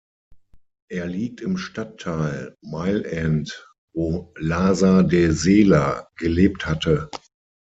[0.89, 7.11] Er liegt im Stadtteil Mile End, wo Lhasa de Sela gelebt hatte.